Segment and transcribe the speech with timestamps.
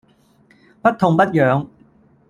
[0.81, 1.67] 不痛不癢